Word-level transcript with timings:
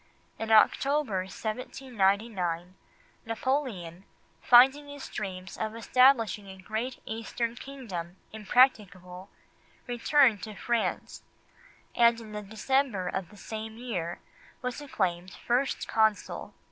In 0.39 0.49
October 0.51 1.19
1799, 1.25 2.73
Napoleon, 3.23 4.03
finding 4.41 4.89
his 4.89 5.07
dreams 5.07 5.57
of 5.59 5.75
establishing 5.75 6.47
a 6.47 6.57
great 6.57 6.97
Eastern 7.05 7.53
kingdom 7.53 8.15
impracticable, 8.33 9.29
returned 9.85 10.41
to 10.41 10.55
France, 10.55 11.21
and 11.93 12.19
in 12.19 12.31
the 12.31 12.41
December 12.41 13.09
of 13.09 13.29
the 13.29 13.37
same 13.37 13.77
year 13.77 14.17
was 14.63 14.81
acclaimed 14.81 15.35
First 15.45 15.87
Consul. 15.87 16.55